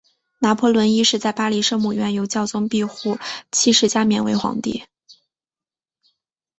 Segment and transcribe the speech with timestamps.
[0.39, 3.19] 拿破仑一世在巴黎圣母院由教宗庇护
[3.51, 4.85] 七世加冕为皇帝。